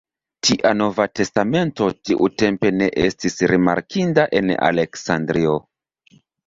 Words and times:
Tia 0.47 0.69
Nova 0.77 1.05
Testamento 1.19 1.91
tiutempe 2.11 2.73
ne 2.81 2.89
estis 3.05 3.39
rimarkinda 3.55 4.29
en 4.41 4.53
Aleksandrio. 4.73 5.59